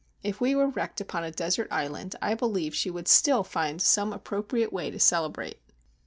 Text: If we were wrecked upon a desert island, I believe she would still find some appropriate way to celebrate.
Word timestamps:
If 0.23 0.41
we 0.41 0.55
were 0.55 0.69
wrecked 0.69 0.99
upon 0.99 1.23
a 1.23 1.29
desert 1.31 1.67
island, 1.69 2.15
I 2.23 2.33
believe 2.33 2.73
she 2.73 2.89
would 2.89 3.07
still 3.07 3.43
find 3.43 3.79
some 3.79 4.11
appropriate 4.11 4.73
way 4.73 4.89
to 4.89 4.99
celebrate. 4.99 5.59